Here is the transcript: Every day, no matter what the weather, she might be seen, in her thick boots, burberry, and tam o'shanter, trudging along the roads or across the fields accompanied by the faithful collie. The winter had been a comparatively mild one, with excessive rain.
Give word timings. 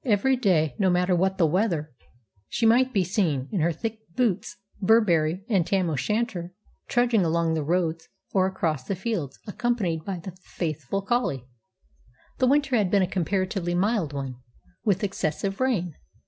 Every 0.03 0.35
day, 0.35 0.73
no 0.79 0.89
matter 0.89 1.15
what 1.15 1.37
the 1.37 1.45
weather, 1.45 1.93
she 2.49 2.65
might 2.65 2.91
be 2.91 3.03
seen, 3.03 3.47
in 3.51 3.59
her 3.59 3.71
thick 3.71 3.99
boots, 4.15 4.57
burberry, 4.81 5.45
and 5.47 5.63
tam 5.67 5.91
o'shanter, 5.91 6.55
trudging 6.87 7.23
along 7.23 7.53
the 7.53 7.61
roads 7.63 8.09
or 8.33 8.47
across 8.47 8.83
the 8.83 8.95
fields 8.95 9.37
accompanied 9.45 10.03
by 10.03 10.17
the 10.17 10.35
faithful 10.43 11.03
collie. 11.03 11.45
The 12.39 12.47
winter 12.47 12.75
had 12.77 12.89
been 12.89 13.03
a 13.03 13.07
comparatively 13.07 13.75
mild 13.75 14.11
one, 14.11 14.37
with 14.83 15.03
excessive 15.03 15.59
rain. 15.59 15.93